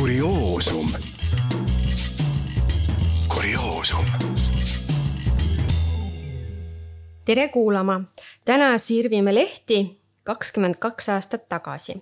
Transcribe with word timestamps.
kurioosum. 0.00 0.86
kurioosum. 3.34 4.04
tere 7.24 7.48
kuulama, 7.48 8.00
täna 8.44 8.78
sirvime 8.78 9.34
lehti 9.34 10.00
kakskümmend 10.22 10.74
kaks 10.78 11.08
aastat 11.08 11.48
tagasi. 11.48 11.98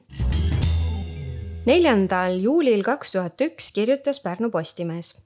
neljandal 1.66 2.38
juulil 2.40 2.87
kaks 2.87 3.12
tuhat 3.12 3.40
üks 3.40 3.72
kirjutas 3.74 4.21
Pärnu 4.21 4.51
Postimees 4.51 5.17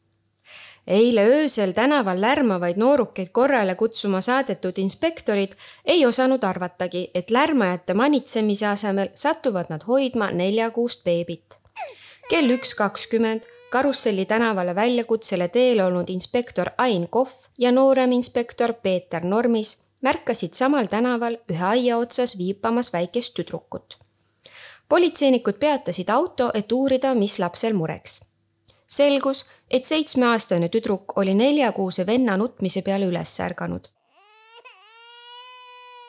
eile 0.87 1.29
öösel 1.29 1.77
tänaval 1.77 2.21
lärmavaid 2.21 2.77
noorukeid 2.77 3.29
korrale 3.33 3.75
kutsuma 3.75 4.21
saadetud 4.21 4.79
inspektorid 4.79 5.53
ei 5.85 6.07
osanud 6.07 6.45
arvatagi, 6.45 7.11
et 7.15 7.31
lärmajate 7.31 7.95
manitsemise 7.95 8.67
asemel 8.67 9.09
satuvad 9.15 9.69
nad 9.69 9.85
hoidma 9.89 10.31
neljakuust 10.31 11.05
beebit. 11.05 11.63
Kell 12.33 12.49
üks 12.49 12.71
kakskümmend 12.75 13.45
Karusselli 13.71 14.25
tänavale 14.25 14.73
väljakutsele 14.75 15.49
teel 15.53 15.83
olnud 15.85 16.09
inspektor 16.09 16.71
Ain 16.79 17.05
Kohv 17.09 17.33
ja 17.59 17.73
noorem 17.73 18.13
inspektor 18.13 18.73
Peeter 18.73 19.25
Normis 19.25 19.75
märkasid 20.01 20.57
samal 20.57 20.89
tänaval 20.89 21.37
ühe 21.53 21.67
aia 21.75 21.99
otsas 22.01 22.39
viipamas 22.39 22.93
väikest 22.93 23.35
tüdrukut. 23.35 23.99
politseinikud 24.89 25.61
peatasid 25.61 26.09
auto, 26.09 26.51
et 26.55 26.73
uurida, 26.73 27.15
mis 27.15 27.39
lapsel 27.39 27.77
mureks 27.77 28.21
selgus, 28.87 29.45
et 29.71 29.85
seitsmeaastane 29.85 30.69
tüdruk 30.69 31.13
oli 31.17 31.35
neljakuuse 31.35 32.07
venna 32.07 32.37
nutmise 32.37 32.83
peale 32.83 33.07
üles 33.13 33.41
ärganud. 33.41 33.89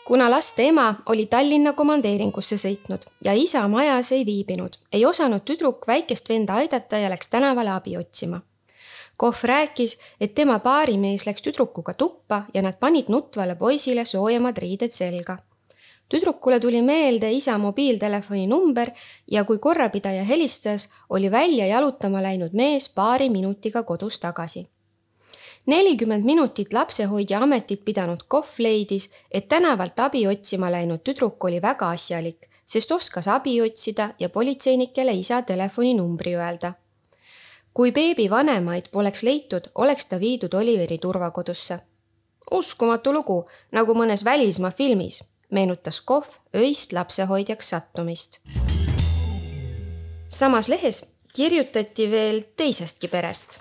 Kuna 0.05 0.29
laste 0.29 0.67
ema 0.67 0.95
oli 1.05 1.25
Tallinna 1.25 1.73
komandeeringusse 1.73 2.57
sõitnud 2.57 3.05
ja 3.23 3.33
isa 3.33 3.67
majas 3.67 4.11
ei 4.11 4.25
viibinud, 4.25 4.75
ei 4.91 5.05
osanud 5.05 5.45
tüdruk 5.47 5.87
väikest 5.87 6.29
venda 6.29 6.59
aidata 6.59 6.97
ja 6.97 7.09
läks 7.09 7.31
tänavale 7.31 7.71
abi 7.71 7.97
otsima. 7.97 8.41
Kohv 9.17 9.45
rääkis, 9.45 9.97
et 10.19 10.35
tema 10.35 10.59
baarimees 10.59 11.25
läks 11.25 11.41
tüdrukuga 11.41 11.93
tuppa 11.93 12.43
ja 12.53 12.61
nad 12.61 12.79
panid 12.79 13.09
nutvale 13.09 13.55
poisile 13.55 14.05
soojemad 14.05 14.57
riided 14.57 14.91
selga 14.91 15.37
tüdrukule 16.13 16.59
tuli 16.59 16.81
meelde 16.81 17.31
isa 17.31 17.57
mobiiltelefoni 17.57 18.47
number 18.47 18.91
ja 19.31 19.43
kui 19.43 19.57
korrapidaja 19.59 20.23
helistas, 20.23 20.89
oli 21.09 21.31
välja 21.31 21.65
jalutama 21.67 22.21
läinud 22.21 22.53
mees 22.53 22.89
paari 22.89 23.29
minutiga 23.29 23.83
kodus 23.83 24.19
tagasi. 24.19 24.65
Nelikümmend 25.65 26.25
minutit 26.25 26.73
lapsehoidja 26.73 27.39
ametit 27.43 27.85
pidanud 27.85 28.23
Kohv 28.27 28.59
leidis, 28.59 29.09
et 29.31 29.47
tänavalt 29.47 29.99
abi 29.99 30.27
otsima 30.27 30.71
läinud 30.71 31.03
tüdruk 31.03 31.43
oli 31.43 31.61
väga 31.61 31.89
asjalik, 31.89 32.47
sest 32.65 32.91
oskas 32.91 33.27
abi 33.27 33.61
otsida 33.61 34.09
ja 34.19 34.29
politseinikele 34.29 35.11
isa 35.11 35.41
telefoninumbri 35.41 36.35
öelda. 36.35 36.73
kui 37.73 37.91
beebi 37.91 38.29
vanemaid 38.29 38.91
poleks 38.91 39.23
leitud, 39.23 39.61
oleks 39.75 40.05
ta 40.05 40.19
viidud 40.19 40.53
Oliveri 40.53 40.97
turvakodusse. 40.97 41.79
uskumatu 42.51 43.13
lugu, 43.13 43.45
nagu 43.71 43.93
mõnes 43.93 44.25
välismaa 44.25 44.71
filmis 44.71 45.23
meenutas 45.53 46.01
Kohv 46.01 46.27
öist 46.55 46.93
lapsehoidjaks 46.93 47.69
sattumist. 47.69 48.39
samas 50.29 50.67
lehes 50.67 51.05
kirjutati 51.33 52.11
veel 52.11 52.41
teisestki 52.55 53.07
perest. 53.07 53.59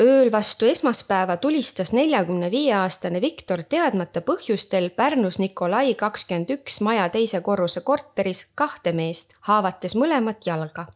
Ööl 0.00 0.32
vastu 0.32 0.66
esmaspäeva 0.66 1.36
tulistas 1.36 1.92
neljakümne 1.92 2.50
viie 2.50 2.74
aastane 2.74 3.20
Viktor 3.20 3.62
teadmata 3.62 4.20
põhjustel 4.20 4.90
Pärnus 4.90 5.38
Nikolai 5.38 5.94
kakskümmend 5.94 6.50
üks 6.58 6.80
maja 6.80 7.08
teise 7.08 7.40
korruse 7.40 7.80
korteris 7.80 8.46
kahte 8.54 8.92
meest, 8.92 9.36
haavates 9.50 9.94
mõlemat 9.94 10.46
jalga 10.46 10.88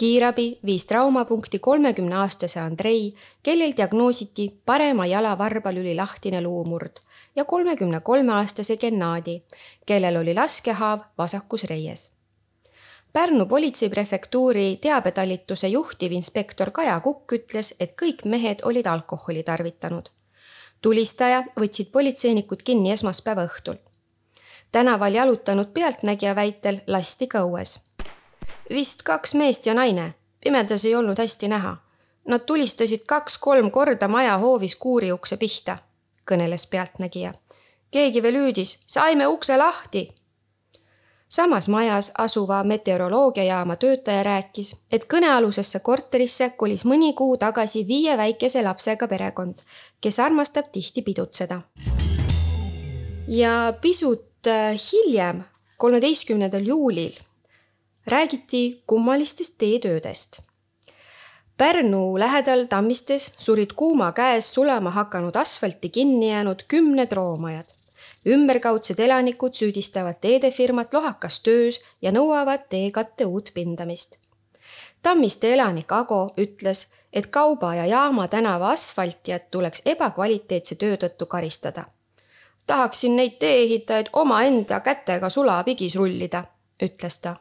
kiirabi 0.00 0.58
viis 0.64 0.86
traumapunkti 0.86 1.58
kolmekümne 1.58 2.16
aastase 2.16 2.60
Andrei, 2.60 3.14
kellel 3.42 3.74
diagnoositi 3.76 4.46
parema 4.66 5.06
jalavarbalüli 5.06 5.92
lahtine 5.96 6.40
luumurd 6.42 7.02
ja 7.36 7.44
kolmekümne 7.44 8.00
kolme 8.00 8.32
aastase 8.32 8.76
Gennadi, 8.76 9.42
kellel 9.86 10.16
oli 10.16 10.34
laskehaav 10.34 11.04
vasakus 11.18 11.64
reies. 11.64 12.19
Pärnu 13.12 13.46
politseiprefektuuri 13.46 14.78
teabetalituse 14.82 15.68
juhtiv 15.68 16.12
inspektor 16.12 16.70
Kaja 16.70 17.00
Kukk 17.00 17.32
ütles, 17.32 17.74
et 17.80 17.94
kõik 18.02 18.24
mehed 18.24 18.62
olid 18.62 18.86
alkoholi 18.86 19.42
tarvitanud. 19.42 20.08
tulistaja 20.82 21.42
võtsid 21.60 21.90
politseinikud 21.92 22.62
kinni 22.62 22.92
esmaspäeva 22.92 23.44
õhtul. 23.44 23.76
tänaval 24.72 25.14
jalutanud 25.14 25.72
pealtnägija 25.72 26.34
väitel 26.34 26.80
lasti 26.86 27.26
ka 27.26 27.38
õues 27.38 27.78
vist 28.70 29.02
kaks 29.02 29.34
meest 29.34 29.66
ja 29.66 29.74
naine. 29.74 30.14
pimedas 30.40 30.84
ei 30.84 30.94
olnud 30.94 31.18
hästi 31.18 31.48
näha. 31.48 31.76
Nad 32.28 32.40
tulistasid 32.46 33.02
kaks-kolm 33.06 33.70
korda 33.70 34.08
maja 34.08 34.38
hoovis 34.38 34.76
kuuri 34.76 35.12
ukse 35.12 35.36
pihta, 35.36 35.78
kõneles 36.30 36.66
pealtnägija. 36.70 37.32
keegi 37.90 38.22
veel 38.22 38.34
hüüdis, 38.34 38.78
saime 38.86 39.26
ukse 39.26 39.56
lahti. 39.56 40.08
Samas 41.30 41.68
majas 41.68 42.12
asuva 42.18 42.64
meteoroloogiajaama 42.64 43.76
töötaja 43.76 44.22
rääkis, 44.22 44.74
et 44.92 45.06
kõnealusesse 45.14 45.80
korterisse 45.80 46.50
kolis 46.56 46.84
mõni 46.84 47.14
kuu 47.14 47.36
tagasi 47.38 47.86
viie 47.88 48.16
väikese 48.18 48.62
lapsega 48.66 49.08
perekond, 49.08 49.62
kes 50.00 50.20
armastab 50.20 50.72
tihti 50.72 51.02
pidutseda. 51.02 51.60
ja 53.28 53.72
pisut 53.80 54.46
äh, 54.46 54.74
hiljem, 54.92 55.44
kolmeteistkümnendal 55.78 56.66
juulil 56.66 57.12
räägiti 58.06 58.82
kummalistest 58.86 59.54
teetöödest. 59.58 60.40
Pärnu 61.56 62.18
lähedal 62.18 62.64
Tammistes 62.64 63.32
surid 63.38 63.70
kuuma 63.76 64.12
käes 64.12 64.54
sulama 64.54 64.90
hakanud 64.90 65.36
asfalti 65.36 65.88
kinni 65.88 66.30
jäänud 66.30 66.62
kümned 66.68 67.12
roomajad. 67.12 67.79
Ümberkaudsed 68.26 68.98
elanikud 68.98 69.54
süüdistavad 69.54 70.20
teedefirmat 70.20 70.94
lohakas 70.94 71.40
töös 71.40 71.80
ja 72.02 72.12
nõuavad 72.12 72.68
teekatte 72.68 73.26
uut 73.26 73.50
pindamist. 73.54 74.18
Tammiste 75.02 75.52
elanik 75.54 75.92
Ago 75.92 76.34
ütles, 76.36 76.86
et 77.12 77.26
Kauba 77.26 77.74
ja 77.74 77.86
Jaama 77.86 78.28
tänava 78.28 78.70
asfaltijat 78.70 79.50
tuleks 79.50 79.82
ebakvaliteetse 79.84 80.74
töö 80.74 80.96
tõttu 80.96 81.26
karistada. 81.26 81.84
tahaksin 82.66 83.16
neid 83.16 83.38
tee-ehitajaid 83.38 84.10
omaenda 84.12 84.80
kätega 84.80 85.28
sulapigis 85.28 85.96
rullida, 85.96 86.44
ütles 86.82 87.18
ta 87.20 87.36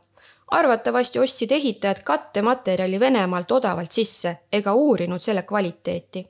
arvatavasti 0.52 1.20
ostsid 1.20 1.52
ehitajad 1.52 2.04
kattematerjali 2.04 3.00
Venemaalt 3.00 3.52
odavalt 3.52 3.92
sisse 3.92 4.38
ega 4.52 4.74
uurinud 4.74 5.22
selle 5.22 5.44
kvaliteeti. 5.44 6.26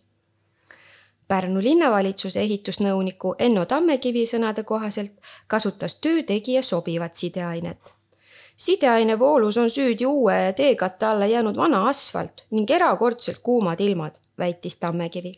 Pärnu 1.29 1.61
linnavalitsuse 1.61 2.41
ehitusnõuniku 2.41 3.35
Enno 3.39 3.65
Tammekivi 3.69 4.23
sõnade 4.25 4.63
kohaselt 4.63 5.13
kasutas 5.47 5.95
töötegija 6.01 6.63
sobivat 6.63 7.13
sideainet. 7.13 7.93
sideaine 8.55 9.19
voolus 9.19 9.57
on 9.57 9.69
süüdi 9.69 10.05
uue 10.05 10.53
teekatte 10.57 11.05
alla 11.05 11.25
jäänud 11.25 11.57
vana 11.57 11.83
asfalt 11.89 12.43
ning 12.51 12.71
erakordselt 12.71 13.37
kuumad 13.43 13.79
ilmad, 13.79 14.15
väitis 14.37 14.77
Tammekivi 14.77 15.33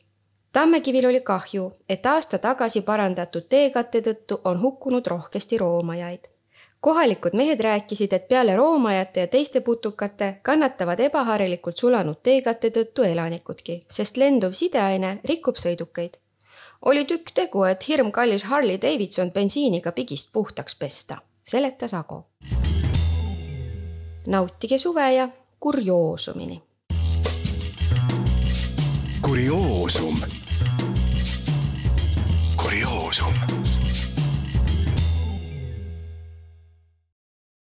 Tammekivil 0.53 1.05
oli 1.05 1.21
kahju, 1.21 1.73
et 1.89 2.05
aasta 2.05 2.37
tagasi 2.37 2.81
parandatud 2.81 3.45
teekatte 3.49 4.01
tõttu 4.01 4.41
on 4.43 4.61
hukkunud 4.61 5.07
rohkesti 5.07 5.57
roomajaid 5.57 6.27
kohalikud 6.81 7.33
mehed 7.33 7.59
rääkisid, 7.59 8.13
et 8.13 8.27
peale 8.27 8.55
roomajate 8.55 9.19
ja 9.19 9.27
teiste 9.27 9.61
putukate 9.61 10.39
kannatavad 10.41 10.99
ebaharilikult 10.99 11.77
sulanud 11.77 12.17
teekatte 12.23 12.69
tõttu 12.69 13.05
elanikudki, 13.05 13.81
sest 13.87 14.17
lenduv 14.17 14.57
sideaine 14.57 15.19
rikub 15.25 15.55
sõidukeid. 15.55 16.17
oli 16.85 17.05
tükk 17.05 17.31
tegu, 17.33 17.63
et 17.63 17.87
hirmkallis 17.87 18.43
Harley 18.43 18.81
Davidson 18.81 19.31
bensiiniga 19.31 19.91
pigist 19.91 20.33
puhtaks 20.33 20.75
pesta, 20.75 21.17
seletas 21.43 21.93
Ago. 21.93 22.25
nautige 24.27 24.77
suve 24.77 25.13
ja 25.13 25.29
kurioosumini. 25.59 26.61
kurioosum. 29.21 30.15
kurioosum 32.57 33.70